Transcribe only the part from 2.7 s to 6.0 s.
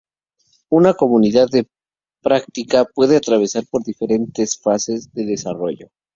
puede atravesar por diferentes fases de desarrollo.